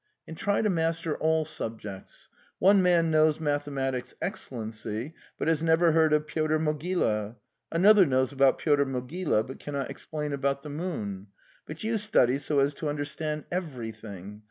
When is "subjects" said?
1.45-2.27